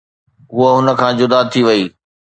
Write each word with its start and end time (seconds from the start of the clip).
هوءَ 0.55 0.71
هن 0.75 0.87
کان 0.99 1.13
جدا 1.19 1.39
ٿي 1.51 1.61
وئي. 1.67 1.83